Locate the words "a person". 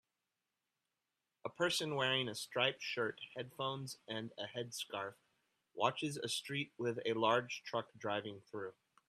1.45-1.93